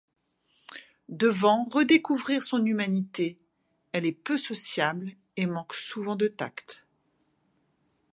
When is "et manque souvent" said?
5.37-6.15